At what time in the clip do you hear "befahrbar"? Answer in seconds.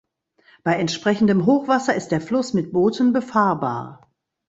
3.13-4.01